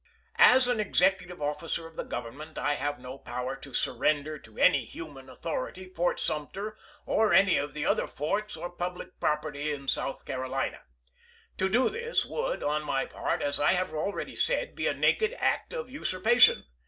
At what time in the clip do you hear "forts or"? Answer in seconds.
8.07-8.71